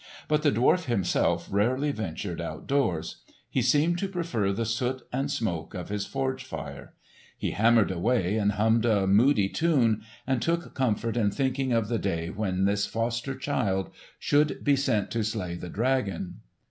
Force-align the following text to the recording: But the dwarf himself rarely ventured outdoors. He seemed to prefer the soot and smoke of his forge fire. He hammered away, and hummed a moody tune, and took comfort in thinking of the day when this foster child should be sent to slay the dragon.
But 0.27 0.41
the 0.41 0.51
dwarf 0.51 0.85
himself 0.85 1.47
rarely 1.51 1.91
ventured 1.91 2.41
outdoors. 2.41 3.17
He 3.51 3.61
seemed 3.61 3.99
to 3.99 4.07
prefer 4.09 4.51
the 4.51 4.65
soot 4.65 5.03
and 5.13 5.29
smoke 5.29 5.75
of 5.75 5.89
his 5.89 6.07
forge 6.07 6.43
fire. 6.43 6.95
He 7.37 7.51
hammered 7.51 7.91
away, 7.91 8.35
and 8.39 8.53
hummed 8.53 8.83
a 8.85 9.05
moody 9.05 9.47
tune, 9.47 10.01
and 10.25 10.41
took 10.41 10.73
comfort 10.73 11.15
in 11.17 11.29
thinking 11.29 11.71
of 11.71 11.87
the 11.87 11.99
day 11.99 12.31
when 12.31 12.65
this 12.65 12.87
foster 12.87 13.35
child 13.35 13.91
should 14.17 14.63
be 14.63 14.75
sent 14.75 15.11
to 15.11 15.23
slay 15.23 15.53
the 15.53 15.69
dragon. 15.69 16.37